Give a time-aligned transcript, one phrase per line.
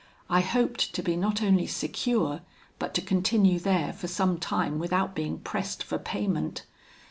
[0.31, 2.41] I hoped to be not only secure,
[2.79, 6.65] but to continue there for some time without being pressed for payment.